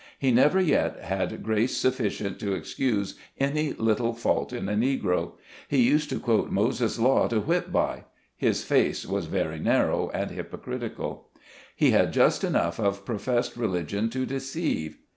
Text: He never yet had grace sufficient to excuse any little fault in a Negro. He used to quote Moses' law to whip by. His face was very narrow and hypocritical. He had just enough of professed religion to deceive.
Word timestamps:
He 0.17 0.31
never 0.31 0.59
yet 0.59 0.99
had 1.01 1.43
grace 1.43 1.77
sufficient 1.77 2.39
to 2.39 2.55
excuse 2.55 3.13
any 3.39 3.73
little 3.73 4.13
fault 4.15 4.51
in 4.51 4.67
a 4.67 4.73
Negro. 4.73 5.33
He 5.67 5.83
used 5.83 6.09
to 6.09 6.19
quote 6.19 6.49
Moses' 6.49 6.97
law 6.97 7.27
to 7.27 7.39
whip 7.39 7.71
by. 7.71 8.05
His 8.35 8.63
face 8.63 9.05
was 9.05 9.27
very 9.27 9.59
narrow 9.59 10.09
and 10.11 10.31
hypocritical. 10.31 11.27
He 11.75 11.91
had 11.91 12.13
just 12.13 12.43
enough 12.43 12.79
of 12.79 13.05
professed 13.05 13.55
religion 13.55 14.09
to 14.09 14.25
deceive. 14.25 14.97